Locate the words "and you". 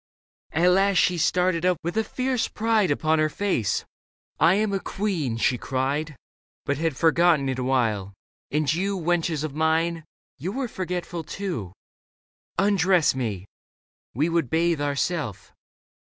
8.49-8.97